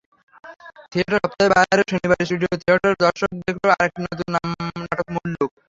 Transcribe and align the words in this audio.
Theatre 0.91 1.17
সপ্তাহের 1.17 1.51
বাইরে 1.53 1.83
শনিবার 1.89 2.19
স্টুডিও 2.27 2.53
থিয়েটারে 2.61 3.01
দর্শক 3.03 3.29
দেখল 3.39 3.65
আরেকটি 3.73 3.99
নতুন 4.05 4.27
নাটক 4.81 5.07
মুল্লুক। 5.15 5.51